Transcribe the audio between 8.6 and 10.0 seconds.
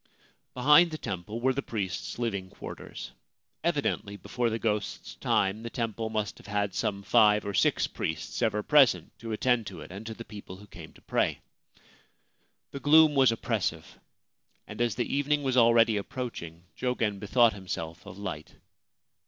present to attend to it